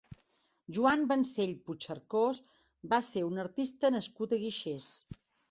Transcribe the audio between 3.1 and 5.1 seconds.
un artista nascut a Guixers.